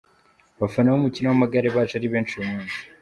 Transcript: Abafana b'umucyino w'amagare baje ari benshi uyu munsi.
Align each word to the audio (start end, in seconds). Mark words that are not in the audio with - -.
Abafana 0.57 0.91
b'umucyino 0.93 1.27
w'amagare 1.29 1.67
baje 1.75 1.93
ari 1.95 2.07
benshi 2.13 2.33
uyu 2.35 2.49
munsi. 2.51 2.77